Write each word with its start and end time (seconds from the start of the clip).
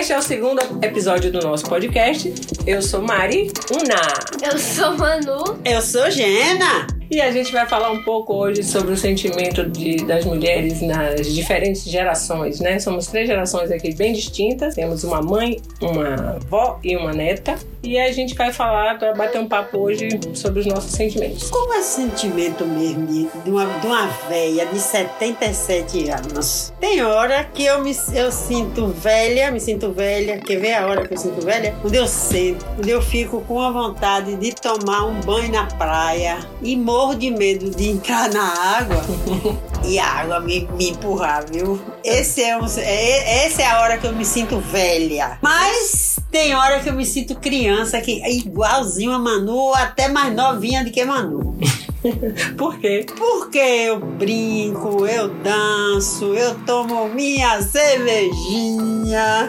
Este 0.00 0.14
é 0.14 0.18
o 0.18 0.22
segundo 0.22 0.62
episódio 0.82 1.30
do 1.30 1.42
nosso 1.42 1.66
podcast. 1.66 2.32
Eu 2.66 2.80
sou 2.80 3.02
Mari 3.02 3.52
Una. 3.70 4.50
Eu 4.50 4.58
sou 4.58 4.96
Manu. 4.96 5.60
Eu 5.62 5.82
sou 5.82 6.10
Gena. 6.10 6.86
E 7.10 7.20
a 7.20 7.30
gente 7.30 7.52
vai 7.52 7.66
falar 7.66 7.90
um 7.90 8.02
pouco 8.02 8.32
hoje 8.32 8.62
sobre 8.62 8.92
o 8.92 8.96
sentimento 8.96 9.62
de, 9.68 9.96
das 10.06 10.24
mulheres 10.24 10.80
nas 10.80 11.26
diferentes 11.26 11.84
gerações, 11.84 12.60
né? 12.60 12.78
Somos 12.78 13.08
três 13.08 13.26
gerações 13.26 13.70
aqui 13.70 13.94
bem 13.94 14.14
distintas. 14.14 14.74
Temos 14.74 15.04
uma 15.04 15.20
mãe, 15.20 15.60
uma 15.82 16.36
avó 16.36 16.80
e 16.82 16.96
uma 16.96 17.12
neta. 17.12 17.58
E 17.82 17.98
a 17.98 18.12
gente 18.12 18.34
vai 18.34 18.52
falar, 18.52 18.98
vai 18.98 19.14
bater 19.14 19.40
um 19.40 19.48
papo 19.48 19.78
hoje 19.78 20.08
sobre 20.34 20.60
os 20.60 20.66
nossos 20.66 20.92
sentimentos. 20.92 21.48
Como 21.48 21.72
é 21.72 21.82
sentimento 21.82 22.66
mesmo 22.66 23.06
de, 23.06 23.50
uma, 23.50 23.64
de 23.64 23.86
uma 23.86 24.06
véia 24.28 24.66
de 24.66 24.78
77 24.78 26.10
anos? 26.10 26.72
Tem 26.78 27.02
hora 27.02 27.42
que 27.44 27.64
eu 27.64 27.82
me 27.82 27.96
eu 28.12 28.30
sinto 28.30 28.88
velha, 28.88 29.50
me 29.50 29.58
sinto 29.58 29.92
velha. 29.92 30.38
Quer 30.38 30.56
ver 30.56 30.74
a 30.74 30.86
hora 30.86 31.08
que 31.08 31.14
eu 31.14 31.18
sinto 31.18 31.44
velha? 31.44 31.74
Quando 31.80 31.94
eu 31.94 32.06
sento, 32.06 32.64
quando 32.76 32.88
eu 32.88 33.00
fico 33.00 33.40
com 33.42 33.60
a 33.60 33.70
vontade 33.70 34.36
de 34.36 34.54
tomar 34.54 35.06
um 35.06 35.18
banho 35.20 35.50
na 35.50 35.64
praia 35.64 36.38
e 36.62 36.76
morro 36.76 37.14
de 37.14 37.30
medo 37.30 37.70
de 37.70 37.88
entrar 37.88 38.30
na 38.30 38.76
água 38.76 39.02
e 39.84 39.98
a 39.98 40.06
água 40.06 40.40
me, 40.40 40.68
me 40.76 40.90
empurrar, 40.90 41.46
viu? 41.50 41.80
Esse 42.04 42.42
é, 42.42 42.56
um, 42.58 42.66
é, 42.76 43.46
essa 43.46 43.62
é 43.62 43.66
a 43.66 43.80
hora 43.80 43.96
que 43.96 44.06
eu 44.06 44.12
me 44.12 44.24
sinto 44.24 44.58
velha. 44.58 45.38
Mas 45.42 46.09
tem 46.30 46.54
hora 46.54 46.80
que 46.80 46.88
eu 46.88 46.94
me 46.94 47.04
sinto 47.04 47.34
criança, 47.34 48.00
que 48.00 48.22
é 48.22 48.32
igualzinho 48.32 49.12
a 49.12 49.18
Manu, 49.18 49.74
até 49.74 50.08
mais 50.08 50.34
novinha 50.34 50.84
do 50.84 50.90
que 50.90 51.04
Manu. 51.04 51.58
Por 52.56 52.78
quê? 52.78 53.04
Porque 53.16 53.58
eu 53.58 54.00
brinco, 54.00 55.06
eu 55.06 55.28
danço, 55.28 56.32
eu 56.34 56.54
tomo 56.64 57.08
minha 57.08 57.60
cervejinha, 57.60 59.48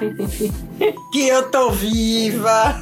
que 1.13 1.27
eu 1.27 1.49
tô 1.49 1.69
viva. 1.69 2.75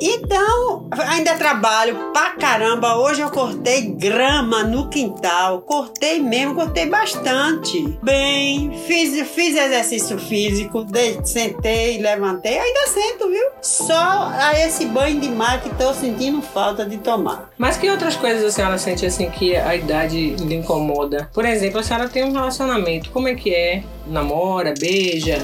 Então, 0.00 0.88
ainda 1.08 1.34
trabalho 1.36 2.10
pra 2.12 2.30
caramba. 2.30 2.96
Hoje 2.96 3.20
eu 3.20 3.30
cortei 3.30 3.82
grama 3.92 4.64
no 4.64 4.88
quintal. 4.88 5.62
Cortei 5.62 6.18
mesmo, 6.20 6.54
cortei 6.54 6.86
bastante. 6.86 7.96
Bem, 8.02 8.72
fiz, 8.86 9.28
fiz 9.28 9.56
exercício 9.56 10.18
físico, 10.18 10.84
sentei, 11.22 11.98
levantei, 11.98 12.58
ainda 12.58 12.88
sento, 12.88 13.28
viu? 13.28 13.46
Só 13.60 14.32
a 14.34 14.58
esse 14.58 14.86
banho 14.86 15.20
de 15.20 15.28
mar 15.28 15.60
que 15.62 15.70
tô 15.76 15.94
sentindo 15.94 16.42
falta 16.42 16.84
de 16.84 16.98
tomar. 16.98 17.50
Mas 17.56 17.76
que 17.76 17.88
outras 17.88 18.16
coisas 18.16 18.44
a 18.44 18.50
senhora 18.50 18.78
sente 18.78 19.06
assim 19.06 19.30
que 19.30 19.54
a 19.56 19.76
idade 19.76 20.34
lhe 20.34 20.54
incomoda? 20.56 21.30
Por 21.32 21.44
exemplo, 21.44 21.78
a 21.78 21.82
senhora 21.82 22.08
tem 22.08 22.24
um 22.24 22.32
relacionamento. 22.32 23.10
Como 23.10 23.28
é 23.28 23.34
que 23.34 23.54
é? 23.54 23.84
Namora, 24.06 24.74
beija? 24.78 25.38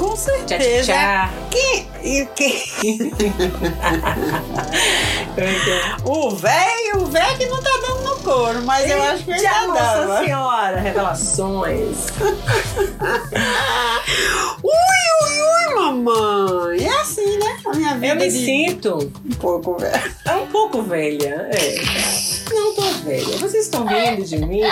Com 0.00 0.16
certeza. 0.16 0.92
Tchá, 0.94 1.28
tchá. 1.28 1.30
Quem? 1.50 1.86
E 2.02 2.24
que? 2.34 3.12
O 6.06 6.30
velho, 6.30 7.02
o 7.02 7.06
velho 7.06 7.36
que 7.38 7.44
não 7.44 7.62
tá 7.62 7.70
dando 7.86 8.02
no 8.04 8.16
couro, 8.22 8.62
mas 8.64 8.90
eu 8.90 9.02
acho 9.02 9.24
que 9.24 9.30
ele 9.32 9.40
já 9.40 9.66
Nossa 9.66 9.82
dava. 9.82 10.24
senhora, 10.24 10.80
revelações. 10.80 12.06
Ui, 14.62 14.72
ui, 15.22 15.42
ui, 15.42 15.74
mamãe. 15.74 16.82
É 16.86 17.00
assim, 17.00 17.36
né? 17.38 17.58
A 17.66 17.74
minha 17.74 17.94
vida 17.94 18.06
Eu 18.06 18.16
me 18.16 18.28
de 18.28 18.44
sinto 18.44 18.94
um 18.96 19.34
pouco 19.34 19.76
velho. 19.76 20.14
é 20.26 20.32
um 20.34 20.46
pouco 20.46 20.80
velha, 20.82 21.46
é. 21.52 21.74
Não 22.50 22.74
tô 22.74 22.82
velha. 23.04 23.36
Vocês 23.36 23.64
estão 23.66 23.86
rindo 23.86 24.24
de 24.24 24.38
mim? 24.38 24.62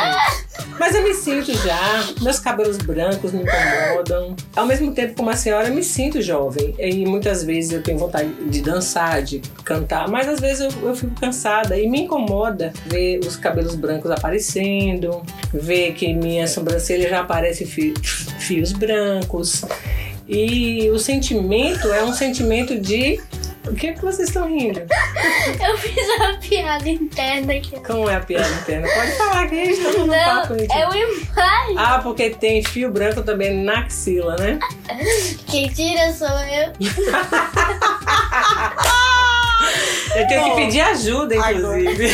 Mas 0.79 0.95
eu 0.95 1.03
me 1.03 1.13
sinto 1.15 1.53
já. 1.55 2.05
Meus 2.21 2.39
cabelos 2.39 2.77
brancos 2.79 3.33
me 3.33 3.43
incomodam. 3.43 4.37
Ao 4.55 4.67
mesmo 4.67 4.93
tempo, 4.93 5.15
como 5.17 5.31
a 5.31 5.37
senhora, 5.37 5.69
eu 5.69 5.75
me 5.75 5.83
sinto 5.83 6.21
jovem. 6.23 6.75
E 6.79 7.05
muitas 7.07 7.43
vezes 7.43 7.73
eu 7.73 7.83
tenho 7.83 7.99
vontade 7.99 8.29
de 8.47 8.61
dançar, 8.63 9.23
de 9.23 9.41
cantar, 9.65 10.09
mas 10.09 10.29
às 10.29 10.41
vezes 10.41 10.61
eu, 10.61 10.89
eu 10.89 10.95
fico 10.95 11.15
cansada 11.21 11.77
e 11.77 11.89
me 11.89 12.03
incomoda 12.03 12.73
ver 12.87 13.19
os 13.21 13.37
cabelos 13.37 13.75
brancos 13.75 14.11
aparecendo, 14.11 15.23
ver 15.53 15.93
que 15.95 16.13
minha 16.15 16.47
sobrancelha 16.47 17.09
já 17.09 17.21
aparece 17.21 17.65
fi- 17.67 17.95
fios 18.39 18.73
brancos. 18.73 19.63
E 20.29 20.91
o 20.91 20.99
sentimento 20.99 21.89
é 21.93 22.05
um 22.05 22.13
sentimento 22.13 22.79
de. 22.79 23.21
O 23.67 23.75
que 23.75 23.89
é 23.89 23.93
que 23.93 24.01
vocês 24.03 24.29
estão 24.29 24.47
rindo? 24.49 24.81
Eu 25.69 25.77
fiz 25.79 26.09
uma 26.17 26.35
piada 26.39 26.89
interna 26.89 27.55
aqui. 27.55 27.79
Como 27.81 28.09
é 28.09 28.17
a 28.17 28.21
piada 28.21 28.49
interna? 28.49 28.89
Pode 28.89 29.13
falar 29.13 29.49
que 29.49 29.61
a 29.61 29.65
gente 29.65 29.83
tá 29.83 29.91
no 29.91 30.09
papo. 30.09 30.53
Não, 30.53 30.59
gente. 30.59 30.73
é 30.73 30.87
uma 30.87 30.97
imagem. 30.97 31.75
Ah, 31.77 32.01
porque 32.03 32.31
tem 32.31 32.65
fio 32.65 32.91
branco 32.91 33.23
também 33.23 33.63
na 33.63 33.81
axila, 33.81 34.37
né? 34.37 34.59
Quem 35.47 35.69
tira 35.69 36.13
sou 36.13 36.29
eu. 36.29 36.73
Eu 40.19 40.27
tenho 40.27 40.45
que 40.45 40.57
pedir 40.57 40.81
ajuda, 40.81 41.37
inclusive. 41.37 42.11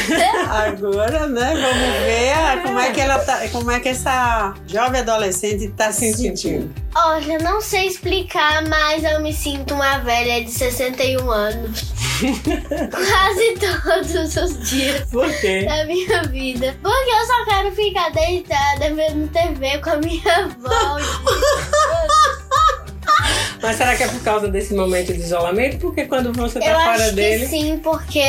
Agora, 0.48 1.26
né? 1.28 1.54
Vamos 1.54 1.88
ver 2.04 2.62
como 2.62 2.78
é 2.78 2.90
que 2.92 3.00
ela 3.00 3.18
tá, 3.18 3.48
como 3.50 3.70
é 3.70 3.80
que 3.80 3.88
essa 3.88 4.54
jovem 4.66 5.00
adolescente 5.00 5.68
tá 5.68 5.90
se 5.92 6.12
sentindo. 6.12 6.70
Olha, 6.94 7.38
não 7.38 7.60
sei 7.60 7.86
explicar, 7.86 8.62
mas 8.68 9.02
eu 9.02 9.20
me 9.20 9.32
sinto 9.32 9.74
uma 9.74 9.98
velha 9.98 10.44
de 10.44 10.50
61 10.50 11.30
anos. 11.30 11.92
Quase 12.94 13.54
todos 13.58 14.36
os 14.36 14.70
dias 14.70 15.10
Por 15.10 15.28
quê? 15.40 15.64
da 15.66 15.84
minha 15.84 16.22
vida. 16.24 16.76
Porque 16.80 17.10
eu 17.10 17.26
só 17.26 17.44
quero 17.46 17.72
ficar 17.74 18.10
deitada 18.10 18.94
vendo 18.94 19.28
TV 19.32 19.78
com 19.78 19.90
a 19.90 19.96
minha 19.96 20.36
avó. 20.36 20.98
Mas 23.64 23.76
será 23.76 23.96
que 23.96 24.02
é 24.02 24.08
por 24.08 24.22
causa 24.22 24.48
desse 24.48 24.74
momento 24.74 25.12
de 25.12 25.20
isolamento? 25.20 25.78
Porque 25.78 26.04
quando 26.04 26.32
você 26.32 26.60
tá 26.60 26.66
Eu 26.66 26.74
fora 26.74 26.90
acho 26.90 27.04
que 27.10 27.12
dele. 27.12 27.46
sim, 27.46 27.80
porque 27.82 28.20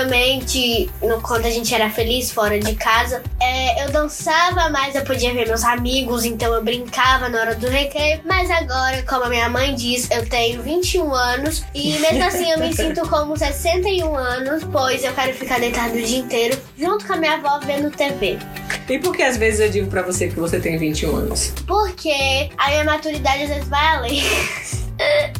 antigamente, 0.00 0.90
no, 1.02 1.20
quando 1.20 1.46
a 1.46 1.50
gente 1.50 1.74
era 1.74 1.90
feliz 1.90 2.30
fora 2.30 2.58
de 2.58 2.74
casa, 2.74 3.22
é, 3.40 3.84
eu 3.84 3.90
dançava 3.90 4.68
mais, 4.70 4.94
eu 4.94 5.02
podia 5.02 5.32
ver 5.34 5.46
meus 5.46 5.64
amigos, 5.64 6.24
então 6.24 6.52
eu 6.54 6.62
brincava 6.62 7.28
na 7.28 7.40
hora 7.40 7.54
do 7.54 7.68
recreio. 7.68 8.20
Mas 8.24 8.50
agora, 8.50 9.02
como 9.02 9.24
a 9.24 9.28
minha 9.28 9.48
mãe 9.48 9.74
diz, 9.74 10.10
eu 10.10 10.26
tenho 10.28 10.62
21 10.62 11.12
anos 11.14 11.64
e 11.74 11.98
mesmo 11.98 12.24
assim 12.24 12.50
eu 12.50 12.58
me 12.58 12.72
sinto 12.76 13.06
como 13.08 13.36
61 13.36 14.14
anos, 14.14 14.62
pois 14.70 15.04
eu 15.04 15.12
quero 15.12 15.34
ficar 15.34 15.58
deitado 15.60 15.94
o 15.94 16.02
dia 16.02 16.18
inteiro 16.18 16.58
junto 16.78 17.06
com 17.06 17.12
a 17.14 17.16
minha 17.16 17.34
avó 17.34 17.58
vendo 17.64 17.90
TV. 17.90 18.38
E 18.88 18.98
por 18.98 19.14
que 19.14 19.22
às 19.22 19.36
vezes 19.36 19.60
eu 19.60 19.68
digo 19.68 19.88
pra 19.88 20.02
você 20.02 20.28
que 20.28 20.38
você 20.38 20.60
tem 20.60 20.78
21 20.78 21.16
anos? 21.16 21.52
Porque 21.66 22.48
a 22.56 22.68
minha 22.68 22.84
maturidade 22.84 23.42
às 23.42 23.48
vezes 23.48 23.68
vai 23.68 23.86
além. 23.86 24.22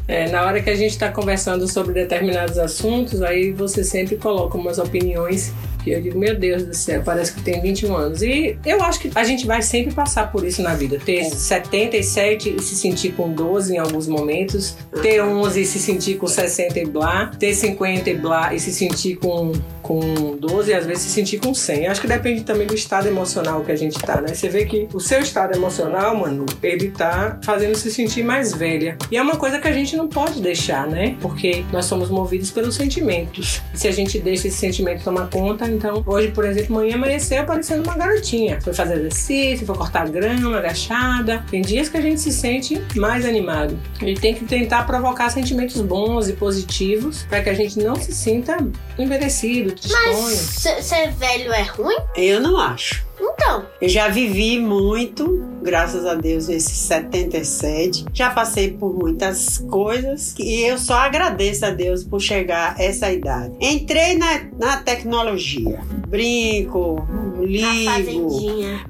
É, 0.06 0.28
na 0.28 0.44
hora 0.44 0.60
que 0.60 0.68
a 0.68 0.74
gente 0.74 0.98
tá 0.98 1.10
conversando 1.10 1.66
sobre 1.66 1.94
determinados 1.94 2.58
assuntos, 2.58 3.22
aí 3.22 3.52
você 3.52 3.82
sempre 3.82 4.16
coloca 4.16 4.58
umas 4.58 4.78
opiniões 4.78 5.50
que 5.86 5.92
eu 5.92 6.02
digo, 6.02 6.18
meu 6.18 6.36
Deus 6.36 6.64
do 6.64 6.74
céu, 6.74 7.00
parece 7.04 7.32
que 7.32 7.40
tem 7.40 7.60
21 7.60 7.94
anos. 7.94 8.20
E 8.20 8.58
eu 8.66 8.82
acho 8.82 8.98
que 8.98 9.10
a 9.14 9.22
gente 9.22 9.46
vai 9.46 9.62
sempre 9.62 9.94
passar 9.94 10.32
por 10.32 10.44
isso 10.44 10.60
na 10.60 10.74
vida. 10.74 10.98
Ter 10.98 11.24
77 11.24 12.56
e 12.58 12.60
se 12.60 12.74
sentir 12.74 13.12
com 13.12 13.30
12 13.30 13.74
em 13.74 13.78
alguns 13.78 14.08
momentos, 14.08 14.76
ter 15.00 15.22
11 15.22 15.60
e 15.60 15.64
se 15.64 15.78
sentir 15.78 16.16
com 16.16 16.26
60 16.26 16.80
e 16.80 16.86
blá, 16.86 17.30
ter 17.38 17.54
50 17.54 18.10
e 18.10 18.14
blá 18.14 18.52
e 18.52 18.58
se 18.58 18.72
sentir 18.72 19.14
com, 19.16 19.52
com 19.80 20.36
12 20.36 20.72
e 20.72 20.74
às 20.74 20.84
vezes 20.84 21.04
se 21.04 21.10
sentir 21.10 21.38
com 21.38 21.54
100. 21.54 21.84
Eu 21.84 21.92
acho 21.92 22.00
que 22.00 22.08
depende 22.08 22.42
também 22.42 22.66
do 22.66 22.74
estado 22.74 23.06
emocional 23.06 23.62
que 23.62 23.70
a 23.70 23.76
gente 23.76 23.96
tá, 23.96 24.20
né? 24.20 24.34
Você 24.34 24.48
vê 24.48 24.64
que 24.66 24.88
o 24.92 24.98
seu 24.98 25.20
estado 25.20 25.54
emocional, 25.54 26.16
mano, 26.16 26.46
ele 26.64 26.90
tá 26.90 27.38
fazendo 27.44 27.76
se 27.76 27.92
sentir 27.92 28.24
mais 28.24 28.52
velha. 28.52 28.98
E 29.08 29.16
é 29.16 29.22
uma 29.22 29.36
coisa 29.36 29.60
que 29.60 29.68
a 29.68 29.72
gente 29.72 29.96
não 29.96 30.08
pode 30.08 30.42
deixar, 30.42 30.88
né? 30.88 31.14
Porque 31.20 31.64
nós 31.72 31.84
somos 31.84 32.10
movidos 32.10 32.50
pelos 32.50 32.74
sentimentos. 32.74 33.62
E 33.72 33.78
se 33.78 33.86
a 33.86 33.92
gente 33.92 34.18
deixa 34.18 34.48
esse 34.48 34.56
sentimento 34.56 35.04
tomar 35.04 35.30
conta, 35.30 35.75
então, 35.76 36.02
hoje, 36.06 36.28
por 36.28 36.44
exemplo, 36.44 36.74
manhã 36.74 36.94
amanheceu 36.94 37.44
parecendo 37.44 37.82
uma 37.82 37.96
garotinha. 37.96 38.60
Foi 38.60 38.72
fazer 38.72 38.94
exercício, 38.94 39.66
foi 39.66 39.76
cortar 39.76 40.08
grama, 40.08 40.58
agachada. 40.58 41.44
Tem 41.50 41.60
dias 41.60 41.88
que 41.88 41.96
a 41.96 42.00
gente 42.00 42.20
se 42.20 42.32
sente 42.32 42.82
mais 42.96 43.24
animado. 43.24 43.78
E 44.00 44.14
tem 44.14 44.34
que 44.34 44.44
tentar 44.44 44.84
provocar 44.84 45.28
sentimentos 45.30 45.80
bons 45.82 46.28
e 46.28 46.32
positivos 46.32 47.24
para 47.24 47.42
que 47.42 47.50
a 47.50 47.54
gente 47.54 47.78
não 47.78 47.96
se 47.96 48.12
sinta 48.12 48.56
envelhecido, 48.98 49.72
tristonho. 49.72 50.22
Mas 50.22 50.32
ser 50.38 50.82
ser 50.82 51.12
velho 51.12 51.52
é 51.52 51.62
ruim? 51.62 51.96
Eu 52.16 52.40
não 52.40 52.58
acho. 52.58 53.05
Então, 53.46 53.64
Eu 53.80 53.88
já 53.88 54.08
vivi 54.08 54.58
muito, 54.58 55.44
graças 55.62 56.04
a 56.04 56.14
Deus, 56.14 56.48
esses 56.48 56.76
77. 56.78 58.04
Já 58.12 58.30
passei 58.30 58.72
por 58.72 58.92
muitas 58.92 59.58
coisas 59.70 60.34
e 60.36 60.62
eu 60.62 60.76
só 60.76 60.94
agradeço 60.94 61.64
a 61.64 61.70
Deus 61.70 62.02
por 62.02 62.20
chegar 62.20 62.74
a 62.76 62.82
essa 62.82 63.12
idade. 63.12 63.54
Entrei 63.60 64.16
na, 64.18 64.40
na 64.58 64.76
tecnologia. 64.78 65.80
Brinco, 66.08 67.06
ligo, 67.40 68.30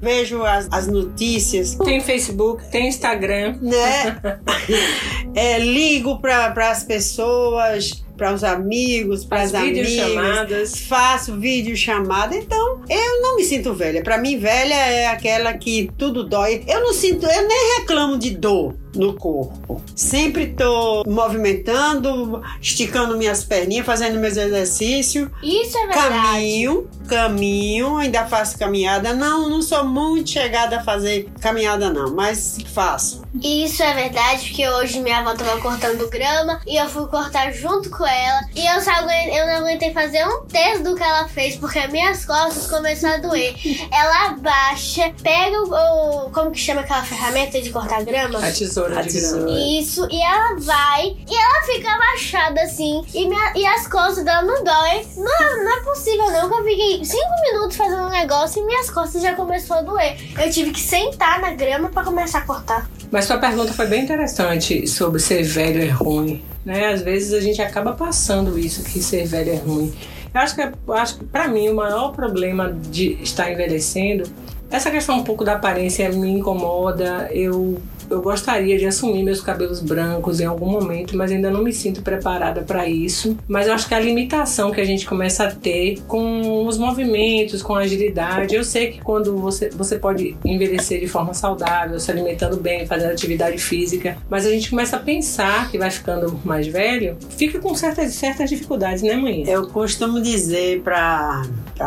vejo 0.01 0.43
as, 0.43 0.67
as 0.71 0.87
notícias, 0.87 1.75
Tem 1.75 2.01
Facebook, 2.01 2.65
tem 2.71 2.89
Instagram. 2.89 3.59
né? 3.61 4.17
É, 5.35 5.59
ligo 5.59 6.19
para 6.19 6.71
as 6.71 6.83
pessoas, 6.83 8.03
para 8.17 8.33
os 8.33 8.43
amigos, 8.43 9.25
para 9.25 9.43
as 9.43 9.55
As 9.55 9.61
amigas. 9.63 9.89
videochamadas. 9.89 10.79
Faço 10.81 11.37
vídeo 11.39 11.77
chamada, 11.77 12.35
então 12.37 12.83
eu 12.89 13.23
não 13.23 13.37
me 13.37 13.45
sinto 13.45 13.73
velha. 13.75 14.03
Pra 14.03 14.19
mim, 14.19 14.39
velha 14.39 14.75
é 14.75 15.07
aquela 15.07 15.53
que 15.55 15.91
tudo 15.99 16.25
dói. 16.25 16.63
Eu 16.67 16.81
não 16.81 16.93
sinto, 16.93 17.27
eu 17.27 17.47
nem 17.49 17.79
reclamo 17.79 18.19
de 18.19 18.31
dor. 18.31 18.75
No 18.97 19.15
corpo. 19.15 19.83
Sempre 19.95 20.49
tô 20.49 21.03
movimentando, 21.07 22.43
esticando 22.61 23.17
minhas 23.17 23.45
perninhas, 23.45 23.87
fazendo 23.87 24.19
meus 24.19 24.37
exercícios. 24.37 25.29
Isso 25.43 25.77
é 25.79 25.87
verdade. 25.87 26.09
Caminho, 26.09 26.91
caminho, 27.09 27.97
ainda 27.97 28.27
faço 28.27 28.59
caminhada. 28.59 29.13
Não, 29.15 29.49
não 29.49 29.63
sou 29.63 29.85
muito 29.85 30.31
chegada 30.31 30.79
a 30.79 30.85
fazer 30.85 31.29
caminhada, 31.41 31.91
não, 31.91 32.15
mas 32.15 32.59
faço. 32.73 33.23
Isso 33.43 33.83
é 33.83 33.93
verdade, 33.93 34.47
porque 34.49 34.67
hoje 34.69 35.01
minha 35.01 35.19
avó 35.19 35.35
tava 35.35 35.61
cortando 35.61 36.09
grama 36.09 36.61
e 36.67 36.77
eu 36.77 36.89
fui 36.89 37.07
cortar 37.07 37.53
junto 37.53 37.91
com 37.91 38.07
ela. 38.07 38.41
E 38.55 38.67
eu, 38.67 38.81
só 38.81 38.91
aguentei, 38.93 39.39
eu 39.41 39.47
não 39.47 39.57
aguentei 39.59 39.93
fazer 39.93 40.25
um 40.27 40.47
terço 40.47 40.83
do 40.83 40.95
que 40.95 41.03
ela 41.03 41.29
fez, 41.29 41.57
porque 41.57 41.87
minhas 41.89 42.25
costas 42.25 42.67
começaram 42.69 43.17
a 43.17 43.29
doer. 43.29 43.55
Ela 43.93 44.31
abaixa, 44.31 45.13
pega 45.23 45.57
o, 45.63 46.27
o- 46.27 46.31
Como 46.31 46.51
que 46.51 46.59
chama 46.59 46.81
aquela 46.81 47.03
ferramenta 47.03 47.61
de 47.61 47.71
cortar 47.71 48.03
grama? 48.05 48.39
A 48.39 48.51
tesoura 48.51 48.86
A 48.95 49.03
de 49.03 49.13
tesoura. 49.13 49.51
Isso, 49.51 50.07
e 50.11 50.21
ela 50.23 50.57
vai 50.61 51.07
e 51.07 51.35
ela 51.35 51.63
fica 51.67 51.89
abaixada 51.91 52.61
assim, 52.63 53.03
e, 53.15 53.29
minha- 53.29 53.53
e 53.55 53.65
as 53.67 53.87
costas 53.87 54.25
dela 54.25 54.43
não 54.43 54.63
dói. 54.63 55.07
Não, 55.17 55.65
não 55.65 55.77
é 55.79 55.81
possível, 55.83 56.31
não, 56.31 56.49
que 56.51 56.55
eu 56.61 56.65
fiquei 56.65 57.05
cinco 57.05 57.31
minutos 57.53 57.77
fazendo 57.77 58.03
um 58.03 58.11
negócio 58.11 58.63
e 58.63 58.67
minhas 58.67 58.91
costas 58.91 59.23
já 59.23 59.35
começou 59.35 59.77
a 59.79 59.83
doer. 59.83 60.17
Eu 60.39 60.51
tive 60.51 60.71
que 60.73 60.81
sentar 60.81 61.41
na 61.41 61.53
grama 61.53 61.89
pra 61.89 62.05
começar 62.05 62.39
a 62.39 62.43
cortar. 62.43 62.89
Mas 63.11 63.25
sua 63.25 63.39
pergunta 63.39 63.73
foi 63.73 63.87
bem 63.87 64.03
interessante 64.05 64.87
sobre 64.87 65.21
ser 65.21 65.43
velho 65.43 65.83
é 65.83 65.89
ruim. 65.89 66.45
Né? 66.65 66.89
Às 66.93 67.01
vezes 67.03 67.33
a 67.33 67.41
gente 67.41 67.63
acaba 67.63 67.93
passando 67.93 68.59
isso, 68.59 68.83
que 68.83 69.01
ser 69.01 69.25
velho 69.27 69.53
é 69.53 69.57
ruim. 69.57 69.95
Eu 70.35 70.41
acho 70.41 70.55
que, 70.55 70.61
eu 70.63 70.93
acho 70.95 71.19
que 71.19 71.25
para 71.25 71.47
mim, 71.49 71.69
o 71.69 71.75
maior 71.77 72.13
problema 72.13 72.71
de 72.73 73.13
estar 73.23 73.51
envelhecendo, 73.51 74.29
essa 74.69 74.91
questão 74.91 75.17
um 75.19 75.23
pouco 75.23 75.45
da 75.45 75.53
aparência 75.55 76.11
me 76.11 76.29
incomoda. 76.29 77.29
Eu, 77.33 77.81
eu 78.11 78.23
gostaria 78.23 78.79
de 78.79 78.87
assumir 78.87 79.23
meus 79.23 79.41
cabelos 79.41 79.81
brancos 79.81 80.41
em 80.41 80.45
algum 80.45 80.67
momento, 80.67 81.17
mas 81.17 81.33
ainda 81.33 81.51
não 81.51 81.63
me 81.63 81.73
sinto 81.73 82.03
preparada 82.03 82.63
para 82.63 82.89
isso. 82.89 83.37
Mas 83.49 83.67
eu 83.67 83.75
acho 83.75 83.89
que 83.89 83.95
a 83.95 84.01
limitação 84.01 84.71
que 84.71 84.81
a 84.81 84.85
gente 84.85 85.07
começa 85.07 85.45
a 85.45 85.51
ter 85.51 86.01
com 86.07 86.67
os 86.67 86.79
movimentos, 86.79 87.63
com 87.63 87.75
a 87.75 87.81
agilidade. 87.81 88.55
Eu 88.55 88.65
sei 88.65 88.93
que 88.93 89.01
quando 89.01 89.37
você, 89.37 89.71
você 89.71 89.99
pode 89.99 90.37
envelhecer 90.45 91.01
de 91.01 91.09
forma 91.09 91.35
saudável, 91.35 91.99
se 91.99 92.11
alimentando 92.11 92.57
bem, 92.57 92.87
fazendo 92.87 93.13
atividade 93.13 93.59
física, 93.59 94.17
mas 94.29 94.47
a 94.47 94.51
gente 94.51 94.71
começa 94.71 94.97
a 94.97 95.01
pensar 95.01 95.71
que 95.71 95.79
vai 95.79 95.91
ficando 95.91 96.41
mais 96.45 96.67
velho, 96.67 97.17
fica 97.37 97.59
com 97.59 97.75
certas, 97.75 98.15
certas 98.15 98.51
dificuldades, 98.51 99.03
né, 99.03 99.15
mãe? 99.15 99.45
Eu 99.49 99.67
costumo 99.69 100.21
dizer 100.21 100.81
pra 100.83 101.43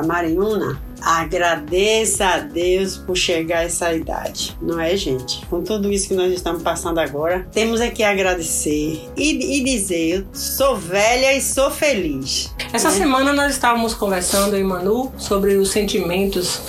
Mariuna, 0.06 0.80
agradeça 1.02 2.26
a 2.26 2.40
Deus 2.40 2.98
por 2.98 3.16
chegar 3.16 3.60
a 3.60 3.64
essa 3.64 3.94
idade. 3.94 4.58
Não 4.62 4.80
é, 4.80 4.96
gente? 4.96 5.46
Com 5.48 5.64
tudo 5.64 5.92
isso 5.92 6.08
que 6.08 6.14
nós 6.14 6.32
estamos 6.32 6.62
passando 6.62 7.00
agora, 7.00 7.48
temos 7.52 7.82
é 7.82 7.90
que 7.90 8.04
agradecer 8.04 9.02
e, 9.16 9.58
e 9.58 9.64
dizer, 9.64 10.20
eu 10.20 10.26
sou 10.34 10.76
velha 10.76 11.34
e 11.34 11.42
sou 11.42 11.72
feliz. 11.72 12.54
Essa 12.74 12.90
né? 12.90 12.98
semana 12.98 13.34
nós 13.34 13.54
estávamos 13.54 13.94
conversando, 13.94 14.56
eu 14.56 14.62
e 14.62 14.64
Manu, 14.64 15.12
sobre 15.18 15.56
os 15.56 15.72
sentimentos 15.72 16.62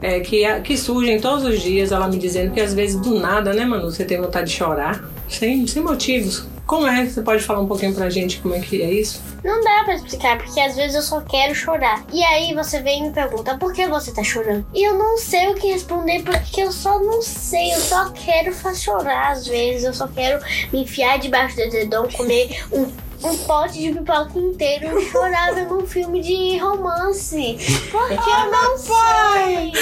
é, 0.00 0.20
que, 0.20 0.44
que 0.60 0.76
surgem 0.76 1.20
todos 1.20 1.44
os 1.44 1.60
dias. 1.60 1.92
Ela 1.92 2.08
me 2.08 2.18
dizendo 2.18 2.52
que 2.52 2.60
às 2.60 2.74
vezes 2.74 3.00
do 3.00 3.18
nada, 3.18 3.52
né, 3.52 3.64
Manu, 3.64 3.90
você 3.90 4.04
tem 4.04 4.20
vontade 4.20 4.50
de 4.50 4.56
chorar, 4.56 5.04
sem, 5.28 5.66
sem 5.66 5.82
motivos. 5.82 6.46
Como 6.66 6.86
é? 6.86 7.06
Você 7.06 7.22
pode 7.22 7.44
falar 7.44 7.60
um 7.60 7.66
pouquinho 7.68 7.94
pra 7.94 8.10
gente 8.10 8.38
como 8.40 8.54
é 8.54 8.60
que 8.60 8.82
é 8.82 8.90
isso? 8.90 9.22
Não 9.44 9.62
dá 9.62 9.84
pra 9.84 9.94
explicar, 9.94 10.36
porque 10.36 10.58
às 10.58 10.74
vezes 10.74 10.96
eu 10.96 11.02
só 11.02 11.20
quero 11.20 11.54
chorar. 11.54 12.04
E 12.12 12.24
aí 12.24 12.52
você 12.54 12.82
vem 12.82 13.04
e 13.04 13.06
me 13.06 13.12
pergunta, 13.12 13.56
por 13.56 13.72
que 13.72 13.86
você 13.86 14.12
tá 14.12 14.24
chorando? 14.24 14.66
E 14.74 14.82
eu 14.82 14.98
não 14.98 15.16
sei 15.16 15.48
o 15.48 15.54
que 15.54 15.68
responder, 15.68 16.22
porque 16.24 16.62
eu 16.62 16.72
só 16.72 16.98
não 16.98 17.22
sei. 17.22 17.72
Eu 17.72 17.78
só 17.78 18.10
quero 18.10 18.52
chorar 18.74 19.30
às 19.30 19.46
vezes. 19.46 19.84
Eu 19.84 19.94
só 19.94 20.08
quero 20.08 20.44
me 20.72 20.82
enfiar 20.82 21.20
debaixo 21.20 21.56
do 21.56 21.70
dedão, 21.70 22.08
comer 22.08 22.64
um, 22.72 22.90
um 23.30 23.36
pote 23.38 23.78
de 23.80 23.92
pipoca 23.92 24.38
inteiro 24.38 24.98
e 25.00 25.04
chorar 25.10 25.54
vendo 25.54 25.78
um 25.78 25.86
filme 25.86 26.20
de 26.20 26.58
romance. 26.58 27.56
Porque 27.90 28.30
eu 28.30 28.50
não 28.50 28.76
sei. 28.78 29.72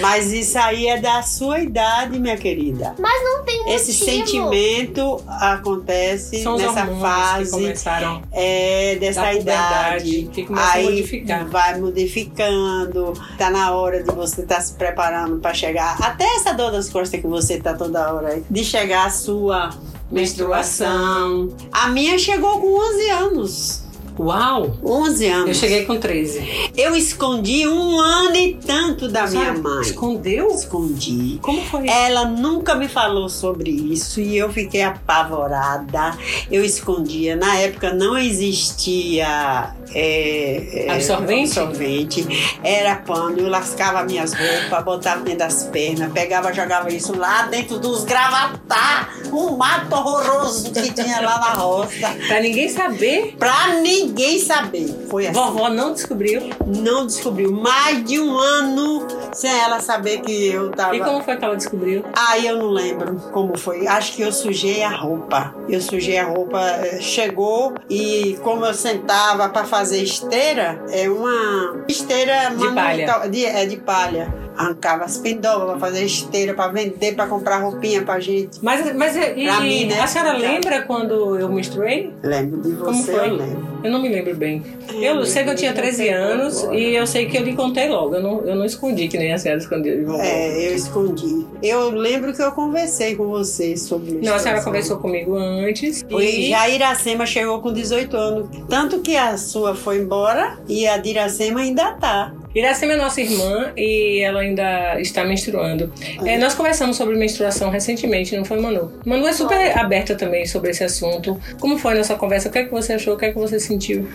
Mas 0.00 0.32
isso 0.32 0.58
aí 0.58 0.86
é 0.86 0.98
da 1.00 1.22
sua 1.22 1.60
idade, 1.60 2.18
minha 2.18 2.36
querida. 2.36 2.94
Mas 2.98 3.22
não 3.22 3.44
tem 3.44 3.58
motivo. 3.58 3.74
Esse 3.76 3.92
sentimento 3.92 5.22
acontece 5.28 6.42
São 6.42 6.54
os 6.54 6.62
nessa 6.62 6.80
hormônios 6.80 6.96
que 6.96 7.02
fase 7.02 7.50
começaram 7.50 8.22
é, 8.32 8.96
dessa 8.96 9.20
da 9.22 9.34
idade. 9.34 10.28
que 10.32 10.46
a 10.52 10.72
Aí 10.72 10.84
modificar. 10.84 11.46
vai 11.48 11.78
modificando, 11.80 13.12
tá 13.38 13.50
na 13.50 13.72
hora 13.72 14.02
de 14.02 14.10
você 14.12 14.42
estar 14.42 14.60
se 14.60 14.74
preparando 14.74 15.38
para 15.38 15.54
chegar. 15.54 15.96
Até 16.02 16.24
essa 16.36 16.52
dor 16.52 16.70
das 16.72 16.88
costas 16.88 17.20
que 17.20 17.26
você 17.26 17.58
tá 17.60 17.74
toda 17.74 18.12
hora 18.12 18.28
aí, 18.28 18.44
de 18.48 18.64
chegar 18.64 19.06
a 19.06 19.10
sua 19.10 19.70
menstruação. 20.14 21.48
A 21.72 21.88
minha 21.88 22.16
chegou 22.18 22.60
com 22.60 22.68
11 22.68 23.10
anos. 23.10 23.83
Uau! 24.18 24.76
11 24.84 25.26
anos. 25.26 25.48
Eu 25.48 25.54
cheguei 25.54 25.84
com 25.84 25.98
13. 25.98 26.70
Eu 26.76 26.94
escondi 26.94 27.66
um 27.66 27.98
ano 27.98 28.36
e 28.36 28.54
tanto 28.54 29.08
da 29.08 29.26
minha 29.26 29.52
mãe. 29.54 29.82
Escondeu? 29.82 30.48
Escondi. 30.48 31.38
Como 31.42 31.60
foi? 31.64 31.88
Ela 31.88 32.24
nunca 32.24 32.74
me 32.74 32.88
falou 32.88 33.28
sobre 33.28 33.70
isso 33.70 34.20
e 34.20 34.36
eu 34.36 34.52
fiquei 34.52 34.82
apavorada. 34.82 36.16
Eu 36.50 36.64
escondia. 36.64 37.34
Na 37.36 37.56
época 37.58 37.92
não 37.92 38.16
existia 38.16 39.74
é, 39.92 40.86
é, 40.86 40.92
Absorvente? 40.92 41.58
absorvente. 41.58 42.58
Era 42.62 42.96
pano. 42.96 43.38
Eu 43.38 43.48
lascava 43.48 44.04
minhas 44.04 44.32
roupas, 44.32 44.84
botava 44.84 45.22
dentro 45.22 45.40
das 45.40 45.64
pernas, 45.64 46.12
pegava, 46.12 46.52
jogava 46.52 46.92
isso 46.92 47.16
lá 47.16 47.42
dentro 47.42 47.78
dos 47.78 48.04
gravatar. 48.04 49.12
Um 49.32 49.56
mato 49.56 49.92
horroroso 49.94 50.70
que 50.72 50.92
tinha 50.92 51.20
lá 51.20 51.38
na 51.38 51.50
roça. 51.54 52.14
Pra 52.28 52.40
ninguém 52.40 52.68
saber, 52.68 53.34
Pra 53.38 53.74
ninguém 53.80 54.03
saber. 54.38 55.06
Foi 55.08 55.26
assim. 55.26 55.38
vovó 55.38 55.68
não 55.68 55.92
descobriu. 55.92 56.42
Não 56.66 57.06
descobriu. 57.06 57.52
Mais 57.52 58.04
de 58.04 58.20
um 58.20 58.38
ano 58.38 59.06
sem 59.32 59.50
ela 59.50 59.80
saber 59.80 60.20
que 60.20 60.48
eu 60.48 60.70
tava. 60.70 60.96
E 60.96 61.00
como 61.00 61.22
foi 61.22 61.36
que 61.36 61.44
ela 61.44 61.56
descobriu? 61.56 62.04
Aí 62.14 62.46
eu 62.46 62.58
não 62.58 62.70
lembro 62.70 63.16
como 63.32 63.58
foi. 63.58 63.86
Acho 63.86 64.14
que 64.14 64.22
eu 64.22 64.32
sujei 64.32 64.82
a 64.82 64.90
roupa. 64.90 65.54
Eu 65.68 65.80
sujei 65.80 66.18
a 66.18 66.24
roupa, 66.24 66.60
eh, 66.60 67.00
chegou 67.00 67.74
e 67.88 68.38
como 68.42 68.64
eu 68.64 68.74
sentava 68.74 69.48
para 69.48 69.64
fazer 69.64 70.02
esteira, 70.02 70.82
é 70.90 71.08
uma 71.08 71.84
esteira 71.88 72.50
De 72.50 72.74
palha. 72.74 73.28
De, 73.28 73.44
é 73.44 73.66
de 73.66 73.76
palha. 73.76 74.34
Arrancava 74.56 75.04
as 75.04 75.18
pindobas 75.18 75.70
para 75.70 75.78
fazer 75.80 76.04
esteira, 76.04 76.54
para 76.54 76.70
vender, 76.70 77.16
para 77.16 77.26
comprar 77.26 77.58
roupinha 77.58 78.02
pra 78.02 78.20
gente. 78.20 78.58
Mas, 78.62 78.94
mas 78.94 79.16
e, 79.16 79.50
mim, 79.62 79.86
né? 79.86 80.00
a 80.00 80.06
senhora 80.06 80.32
lembra 80.36 80.82
quando 80.82 81.36
eu 81.36 81.48
menstruei? 81.48 82.12
Lembro 82.22 82.62
de 82.62 82.76
Como 82.76 82.94
você, 82.94 83.12
foi? 83.12 83.30
eu 83.30 83.34
lembro. 83.34 83.73
Eu 83.84 83.90
não 83.90 84.00
me 84.00 84.08
lembro 84.08 84.34
bem. 84.34 84.62
Eu 84.94 85.26
sei 85.26 85.44
que 85.44 85.50
eu 85.50 85.54
tinha 85.54 85.74
13 85.74 86.08
anos 86.08 86.62
e 86.72 86.94
eu 86.94 87.06
sei 87.06 87.26
que 87.26 87.36
eu 87.36 87.42
lhe 87.42 87.54
contei 87.54 87.86
logo. 87.86 88.14
Eu 88.14 88.22
não, 88.22 88.40
eu 88.40 88.56
não 88.56 88.64
escondi, 88.64 89.08
que 89.08 89.18
nem 89.18 89.30
a 89.32 89.36
senhora 89.36 89.60
escondeu. 89.60 90.14
É, 90.20 90.68
eu 90.68 90.74
escondi. 90.74 91.46
Eu 91.62 91.90
lembro 91.90 92.32
que 92.32 92.42
eu 92.42 92.50
conversei 92.52 93.14
com 93.14 93.26
você 93.28 93.76
sobre 93.76 94.12
Não, 94.22 94.34
a 94.34 94.38
senhora 94.38 94.62
conversou 94.62 94.96
comigo 94.96 95.36
antes. 95.36 96.02
E 96.08 96.48
já 96.48 96.62
a 96.62 96.70
Iracema 96.70 97.26
chegou 97.26 97.60
com 97.60 97.72
18 97.72 98.16
anos. 98.16 98.48
Tanto 98.70 99.00
que 99.00 99.16
a 99.16 99.36
sua 99.36 99.74
foi 99.74 99.98
embora 99.98 100.58
e 100.66 100.86
a 100.86 100.96
de 100.96 101.10
Iracema 101.10 101.60
ainda 101.60 101.92
tá. 101.92 102.32
Iracema 102.54 102.92
é 102.92 102.96
nossa 102.96 103.20
irmã 103.20 103.72
e 103.76 104.20
ela 104.20 104.40
ainda 104.40 105.00
está 105.00 105.24
menstruando. 105.24 105.92
É, 106.24 106.38
nós 106.38 106.54
conversamos 106.54 106.96
sobre 106.96 107.16
menstruação 107.16 107.68
recentemente, 107.68 108.36
não 108.36 108.44
foi, 108.44 108.60
Manu? 108.60 108.92
Manu 109.04 109.26
é 109.26 109.32
super 109.32 109.76
aberta 109.76 110.14
também 110.14 110.46
sobre 110.46 110.70
esse 110.70 110.84
assunto. 110.84 111.40
Como 111.58 111.76
foi 111.78 111.94
a 111.94 111.96
nossa 111.96 112.14
conversa? 112.14 112.48
O 112.48 112.52
que 112.52 112.58
é 112.58 112.64
que 112.64 112.70
você 112.70 112.92
achou? 112.92 113.14
O 113.14 113.16
que 113.16 113.26
é 113.26 113.32
que 113.32 113.38
você 113.38 113.58
sentiu? 113.58 114.08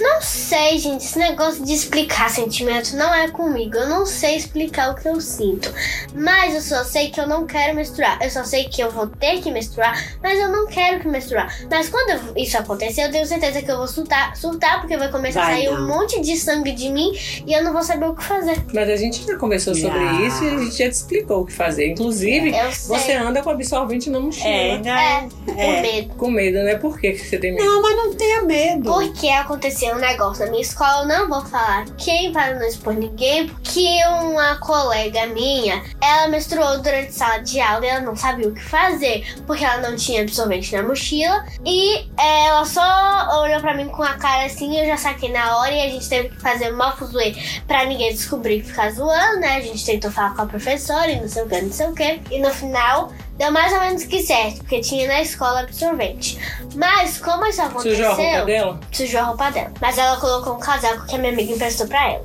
Não 0.00 0.15
sei, 0.20 0.78
gente. 0.78 1.04
Esse 1.04 1.18
negócio 1.18 1.64
de 1.64 1.72
explicar 1.72 2.30
sentimento 2.30 2.96
não 2.96 3.12
é 3.14 3.28
comigo. 3.28 3.76
Eu 3.76 3.88
não 3.88 4.06
sei 4.06 4.36
explicar 4.36 4.90
o 4.90 4.94
que 4.94 5.08
eu 5.08 5.20
sinto. 5.20 5.72
Mas 6.14 6.54
eu 6.54 6.60
só 6.60 6.84
sei 6.84 7.10
que 7.10 7.20
eu 7.20 7.26
não 7.26 7.46
quero 7.46 7.74
menstruar. 7.74 8.18
Eu 8.22 8.30
só 8.30 8.44
sei 8.44 8.64
que 8.64 8.80
eu 8.80 8.90
vou 8.90 9.06
ter 9.06 9.40
que 9.40 9.50
menstruar, 9.50 10.16
mas 10.22 10.38
eu 10.38 10.48
não 10.48 10.66
quero 10.66 11.00
que 11.00 11.08
menstruar. 11.08 11.54
Mas 11.70 11.88
quando 11.88 12.36
isso 12.36 12.56
acontecer, 12.58 13.04
eu 13.04 13.10
tenho 13.10 13.26
certeza 13.26 13.62
que 13.62 13.70
eu 13.70 13.76
vou 13.76 13.88
surtar, 13.88 14.36
surtar 14.36 14.80
porque 14.80 14.96
vai 14.96 15.10
começar 15.10 15.42
Vai 15.42 15.52
a 15.52 15.56
sair 15.56 15.70
não. 15.70 15.82
um 15.84 15.88
monte 15.88 16.20
de 16.20 16.36
sangue 16.36 16.72
de 16.72 16.88
mim 16.88 17.12
e 17.46 17.52
eu 17.52 17.62
não 17.62 17.72
vou 17.72 17.82
saber 17.82 18.06
o 18.06 18.14
que 18.14 18.24
fazer. 18.24 18.64
Mas 18.72 18.88
a 18.88 18.96
gente 18.96 19.24
já 19.24 19.36
conversou 19.36 19.74
sobre 19.74 19.98
isso 20.26 20.44
e 20.44 20.48
a 20.48 20.58
gente 20.58 20.76
já 20.76 20.88
te 20.88 20.92
explicou 20.92 21.42
o 21.42 21.46
que 21.46 21.52
fazer. 21.52 21.88
Inclusive, 21.88 22.52
você 22.86 23.12
anda 23.12 23.42
com 23.42 23.50
absorvente 23.50 24.10
na 24.10 24.20
mochila. 24.20 24.48
É, 24.48 25.28
com 25.46 25.80
medo. 25.80 26.14
Com 26.14 26.30
medo, 26.30 26.62
né? 26.62 26.76
Por 26.76 26.98
que 26.98 27.12
que 27.12 27.18
você 27.24 27.38
tem 27.38 27.52
medo? 27.54 27.64
Não, 27.64 27.82
mas 27.82 27.96
não 27.96 28.14
tenha 28.14 28.42
medo. 28.42 28.92
Porque 28.92 29.28
aconteceu 29.28 29.94
um 29.94 30.00
negócio 30.06 30.44
na 30.44 30.50
minha 30.50 30.62
escola, 30.62 31.02
eu 31.02 31.06
não 31.06 31.28
vou 31.28 31.44
falar 31.44 31.84
quem 31.98 32.32
para 32.32 32.54
não 32.54 32.66
expor 32.66 32.94
ninguém, 32.94 33.48
porque 33.48 33.88
uma 34.22 34.56
colega 34.56 35.26
minha, 35.26 35.82
ela 36.00 36.28
menstruou 36.28 36.78
durante 36.78 37.08
a 37.08 37.12
sala 37.12 37.38
de 37.38 37.60
aula 37.60 37.84
e 37.84 37.88
ela 37.88 38.00
não 38.00 38.16
sabia 38.16 38.48
o 38.48 38.54
que 38.54 38.62
fazer, 38.62 39.26
porque 39.46 39.64
ela 39.64 39.88
não 39.88 39.96
tinha 39.96 40.22
absorvente 40.22 40.74
na 40.74 40.82
mochila, 40.82 41.44
e 41.64 42.08
ela 42.18 42.64
só 42.64 43.40
olhou 43.42 43.60
pra 43.60 43.74
mim 43.74 43.88
com 43.88 44.02
a 44.02 44.14
cara 44.14 44.44
assim, 44.44 44.78
eu 44.78 44.86
já 44.86 44.96
saquei 44.96 45.30
na 45.30 45.58
hora 45.58 45.72
e 45.72 45.82
a 45.82 45.88
gente 45.88 46.08
teve 46.08 46.28
que 46.30 46.40
fazer 46.40 46.72
uma 46.72 46.92
fuzuê 46.92 47.34
pra 47.66 47.84
ninguém 47.84 48.12
descobrir 48.12 48.62
que 48.62 48.68
ficar 48.68 48.90
zoando, 48.90 49.40
né? 49.40 49.56
A 49.56 49.60
gente 49.60 49.84
tentou 49.84 50.10
falar 50.10 50.34
com 50.34 50.42
a 50.42 50.46
professora 50.46 51.10
e 51.10 51.20
não 51.20 51.28
sei 51.28 51.42
o 51.42 51.48
que, 51.48 51.60
não 51.60 51.72
sei 51.72 51.86
o 51.86 51.94
que, 51.94 52.20
e 52.30 52.38
no 52.40 52.50
final 52.50 53.12
deu 53.38 53.50
mais 53.52 53.72
ou 53.72 53.80
menos 53.80 54.04
que 54.04 54.22
certo, 54.22 54.58
porque 54.58 54.80
tinha 54.80 55.06
na 55.08 55.20
escola 55.22 55.60
absorvente. 55.60 56.38
Mas 56.74 57.18
como 57.18 57.46
isso 57.46 57.62
aconteceu. 57.62 57.92
Sujou 57.96 58.10
a 58.10 58.14
roupa 58.14 58.44
dela? 58.46 58.80
Sujou 58.92 59.20
a 59.20 59.24
roupa 59.24 59.50
dela. 59.50 59.72
Mas 59.80 59.98
ela 59.98 60.16
colocou 60.18 60.54
um 60.54 60.58
casaco 60.60 61.06
que 61.06 61.14
a 61.14 61.18
minha 61.18 61.32
amiga 61.32 61.52
emprestou 61.52 61.86
pra 61.86 62.12
ela. 62.12 62.24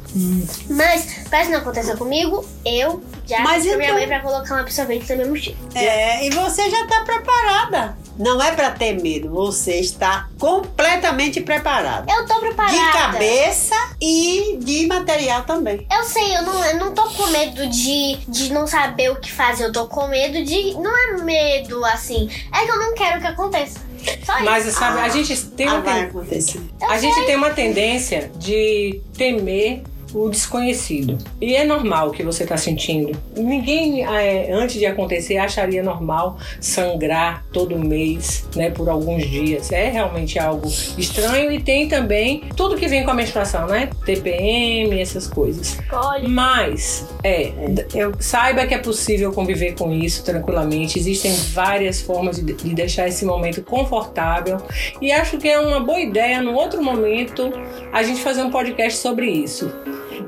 Mas, 0.70 1.06
pra 1.30 1.42
isso 1.42 1.52
não 1.52 1.60
acontecer 1.60 1.98
comigo, 1.98 2.46
eu 2.66 3.04
já 3.28 3.40
Mas 3.42 3.64
pedi 3.64 3.68
pra 3.70 3.78
minha 3.78 3.90
então- 3.90 4.00
mãe 4.00 4.08
pra 4.08 4.20
colocar 4.20 4.56
um 4.56 4.60
absorvente 4.60 5.10
na 5.10 5.16
minha 5.16 5.28
mochila. 5.28 5.58
É, 5.76 6.26
e 6.26 6.30
você 6.32 6.70
já 6.70 6.82
está 6.84 7.02
preparada. 7.04 7.98
Não 8.18 8.42
é 8.42 8.52
para 8.52 8.72
ter 8.72 9.02
medo, 9.02 9.30
você 9.30 9.80
está 9.80 10.28
completamente 10.40 11.42
preparada. 11.42 12.12
Eu 12.12 12.26
tô 12.26 12.40
preparada. 12.40 12.76
De 12.76 12.92
cabeça 12.92 13.76
e 14.02 14.58
de 14.62 14.86
material 14.88 15.44
também. 15.44 15.86
Eu 15.92 16.04
sei, 16.04 16.36
eu 16.38 16.44
não, 16.44 16.66
eu 16.66 16.78
não 16.78 16.94
tô 16.94 17.04
com 17.10 17.28
medo 17.28 17.68
de, 17.68 18.18
de 18.28 18.54
não 18.54 18.68
saber 18.68 19.12
o 19.12 19.16
que 19.20 19.32
fazer. 19.32 19.66
Eu 19.66 19.72
tô 19.74 19.88
com 19.88 20.08
medo 20.08 20.44
de. 20.44 20.74
Não 20.76 20.96
é 20.96 21.24
medo 21.24 21.84
assim. 21.86 22.30
É 22.54 22.66
que 22.66 22.72
eu 22.72 22.80
não 22.80 22.94
quero 22.94 23.20
que 23.22 23.28
aconteça. 23.28 23.80
Só 24.26 24.36
isso. 24.36 24.44
Mas 24.46 24.66
sabe, 24.74 25.00
a 25.00 25.10
gente 25.10 25.38
tem 25.52 25.68
Ah, 25.68 25.74
uma 25.76 25.82
vai 25.82 25.94
ten- 25.94 26.04
acontecer. 26.10 26.62
A 26.90 26.98
gente 26.98 27.24
tem 27.26 27.36
uma 27.36 27.52
tendência 27.52 28.32
de 28.36 29.00
temer 29.16 29.84
o 30.14 30.30
desconhecido. 30.30 31.18
E 31.40 31.56
é 31.56 31.64
normal 31.64 32.10
o 32.10 32.12
que 32.12 32.24
você 32.24 32.44
está 32.44 32.58
sentindo. 32.58 33.18
Ninguém, 33.36 34.06
é, 34.06 34.52
antes 34.52 34.78
de 34.78 34.86
acontecer, 34.86 35.38
acharia 35.38 35.84
normal 35.84 36.38
sangrar 36.60 37.46
todo 37.52 37.78
mês, 37.78 38.46
né, 38.56 38.70
por 38.70 38.90
alguns 38.90 39.28
dias. 39.30 39.72
É 39.72 39.90
realmente 39.90 40.38
algo 40.40 40.68
estranho 40.98 41.52
e 41.52 41.62
tem 41.62 41.88
também 41.88 42.44
tudo 42.56 42.76
que 42.76 42.88
vem 42.88 43.04
com 43.04 43.12
a 43.12 43.14
menstruação, 43.14 43.68
né? 43.68 43.90
TPM, 44.06 45.00
essas 45.00 45.28
coisas. 45.28 45.78
Olha. 45.92 46.28
Mas, 46.28 47.08
é, 47.24 47.52
Eu, 47.94 48.12
Saiba 48.20 48.66
que 48.66 48.74
é 48.74 48.78
possível 48.78 49.32
conviver 49.34 49.74
com 49.74 49.92
isso 49.92 50.24
tranquilamente. 50.24 50.98
Existem 50.98 51.34
várias 51.54 52.02
formas 52.02 52.38
de, 52.38 52.54
de 52.54 52.74
deixar 52.74 53.08
esse 53.08 53.26
momento 53.26 53.62
confortável. 53.62 54.58
E 55.02 55.12
acho 55.12 55.38
que 55.38 55.48
é 55.48 55.60
uma 55.60 55.80
boa 55.80 56.00
ideia, 56.00 56.42
num 56.42 56.56
outro 56.56 56.84
momento, 56.84 57.52
a 57.92 58.04
gente 58.04 58.22
fazer 58.22 58.44
um 58.44 58.52
podcast 58.52 59.00
sobre 59.00 59.30
isso. 59.30 59.72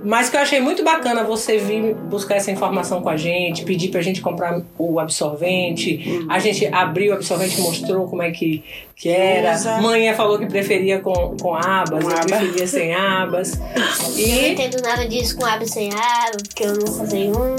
Mas 0.04 0.30
que 0.30 0.38
eu 0.38 0.42
achei 0.42 0.60
muito 0.60 0.84
bacana 0.84 1.24
você 1.24 1.58
vir 1.58 1.94
buscar 1.96 2.36
essa 2.36 2.52
informação 2.52 3.02
com 3.02 3.10
a 3.10 3.18
gente, 3.18 3.64
pedir 3.64 3.90
pra 3.90 4.02
gente 4.02 4.22
comprar 4.22 4.62
o 4.78 5.00
absorvente. 5.00 6.26
A 6.30 6.40
gente 6.40 6.66
abriu 6.68 7.12
o 7.12 7.16
absorvente, 7.16 7.60
mostrou 7.62 8.08
como 8.08 8.22
é 8.22 8.32
que, 8.32 8.64
que 8.96 9.10
era. 9.10 9.54
Usa. 9.56 9.82
Manhã 9.82 10.14
falou 10.14 10.38
que 10.40 10.46
preferia 10.46 11.00
com, 11.00 11.36
com 11.42 11.56
abas, 11.56 12.04
Com 12.04 12.10
eu 12.10 12.18
aba. 12.18 12.26
preferia 12.26 12.68
sem 12.68 12.94
abas. 12.94 13.54
Eu 13.54 13.80
não 13.80 14.18
E, 14.18 14.50
entendo 14.52 14.82
nada 14.82 15.08
disso 15.08 15.36
com 15.38 15.46
aba 15.46 15.66
sem 15.66 15.90
aba, 15.92 16.38
porque 16.48 16.64
eu 16.64 16.74
nunca 16.74 17.04
usei 17.04 17.30
um. 17.30 17.56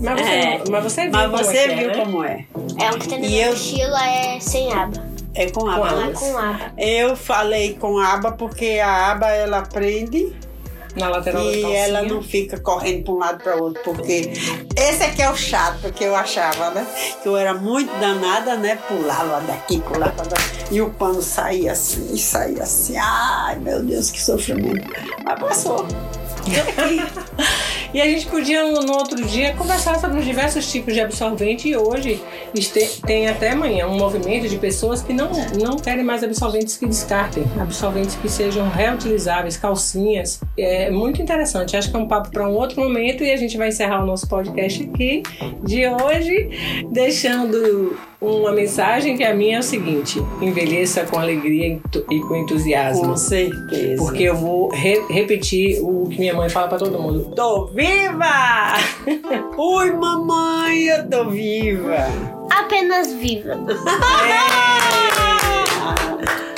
mas, 0.00 0.20
você, 0.20 0.30
É. 0.30 0.62
mas 0.70 0.82
você 0.84 1.02
viu 1.02 1.10
mas 1.12 1.30
como 1.30 1.36
você 1.44 1.56
é 1.56 1.64
que 1.68 1.72
é, 1.72 1.76
viu 1.76 1.88
né? 1.88 1.94
como 2.04 2.24
é. 2.24 2.44
É 2.80 2.90
o 2.90 2.98
que 2.98 3.08
tem 3.08 3.18
na 3.20 3.26
E 3.26 3.30
minha 3.30 3.46
eu- 3.46 3.52
mochila 3.52 4.06
é 4.08 4.40
sem 4.40 4.72
aba. 4.72 5.12
É 5.34 5.50
com 5.50 5.66
aba. 5.66 5.90
Não 5.92 6.00
é 6.00 6.04
abas. 6.04 6.18
com 6.18 6.36
aba. 6.38 6.72
Eu 6.76 7.16
falei 7.16 7.72
com 7.80 7.98
aba 7.98 8.32
porque 8.32 8.78
a 8.82 9.12
aba 9.12 9.28
ela 9.30 9.62
prende 9.62 10.30
Na 10.94 11.08
lateral 11.08 11.42
da 11.42 11.50
e 11.50 11.62
calcinha. 11.62 11.78
ela 11.86 12.02
não 12.02 12.22
fica 12.22 12.60
correndo 12.60 13.04
para 13.04 13.12
um 13.12 13.18
lado 13.18 13.42
para 13.42 13.56
outro, 13.56 13.82
porque 13.82 14.32
esse 14.76 15.02
aqui 15.02 15.22
é 15.22 15.30
o 15.30 15.36
chato 15.36 15.90
que 15.92 16.04
eu 16.04 16.14
achava, 16.14 16.70
né? 16.70 16.86
Que 17.22 17.28
eu 17.28 17.36
era 17.36 17.54
muito 17.54 17.90
danada, 17.98 18.56
né? 18.56 18.76
Pulava 18.88 19.40
daqui, 19.40 19.80
pulava 19.80 20.22
daqui, 20.22 20.74
e 20.74 20.80
o 20.82 20.90
pano 20.90 21.22
saía 21.22 21.72
assim, 21.72 22.16
saía 22.16 22.62
assim. 22.62 22.96
Ai, 22.96 23.58
meu 23.58 23.82
Deus, 23.82 24.10
que 24.10 24.20
sofrimento. 24.22 24.86
Mas 25.24 25.40
passou. 25.40 25.86
E 27.94 28.00
a 28.00 28.06
gente 28.06 28.26
podia, 28.26 28.64
no 28.64 28.92
outro 28.92 29.22
dia, 29.26 29.54
conversar 29.54 29.98
sobre 30.00 30.18
os 30.20 30.24
diversos 30.24 30.70
tipos 30.70 30.94
de 30.94 31.00
absorvente. 31.00 31.68
E 31.68 31.76
hoje 31.76 32.22
tem 33.04 33.28
até 33.28 33.50
amanhã 33.50 33.86
um 33.86 33.96
movimento 33.96 34.48
de 34.48 34.56
pessoas 34.56 35.02
que 35.02 35.12
não, 35.12 35.30
não 35.60 35.76
querem 35.76 36.02
mais 36.02 36.24
absorventes 36.24 36.76
que 36.76 36.86
descartem, 36.86 37.44
absorventes 37.60 38.14
que 38.16 38.28
sejam 38.28 38.68
reutilizáveis, 38.68 39.56
calcinhas. 39.56 40.40
É 40.56 40.90
muito 40.90 41.20
interessante. 41.20 41.76
Acho 41.76 41.90
que 41.90 41.96
é 41.96 41.98
um 41.98 42.08
papo 42.08 42.30
para 42.30 42.48
um 42.48 42.54
outro 42.54 42.80
momento. 42.80 43.22
E 43.22 43.30
a 43.30 43.36
gente 43.36 43.58
vai 43.58 43.68
encerrar 43.68 44.02
o 44.02 44.06
nosso 44.06 44.26
podcast 44.26 44.82
aqui 44.82 45.22
de 45.62 45.86
hoje, 45.86 46.84
deixando 46.90 47.96
uma 48.22 48.52
mensagem 48.52 49.16
que 49.16 49.24
a 49.24 49.34
minha 49.34 49.56
é 49.56 49.60
o 49.60 49.62
seguinte: 49.62 50.22
envelheça 50.40 51.04
com 51.04 51.18
alegria 51.18 51.80
e 52.10 52.20
com 52.20 52.36
entusiasmo. 52.36 53.08
Com 53.08 53.16
certeza. 53.16 54.02
Porque 54.02 54.22
eu 54.22 54.36
vou 54.36 54.68
re- 54.70 55.02
repetir 55.10 55.80
o 55.82 56.08
que 56.08 56.18
minha 56.18 56.34
mãe 56.34 56.48
fala 56.48 56.68
pra 56.68 56.78
todo 56.78 56.98
mundo. 56.98 57.32
Tô 57.34 57.66
viva! 57.66 58.76
Oi, 59.58 59.90
mamãe, 59.92 60.82
eu 60.84 61.08
tô 61.10 61.28
viva. 61.30 61.96
Apenas 62.50 63.12
viva. 63.12 63.58
É. 64.28 66.42